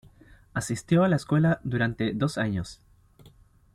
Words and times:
Asistió 0.55 1.03
a 1.03 1.07
la 1.07 1.15
escuela 1.17 1.59
durante 1.63 2.11
dos 2.13 2.39
años. 2.39 2.79